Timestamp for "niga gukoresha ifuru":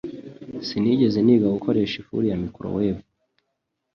1.21-2.23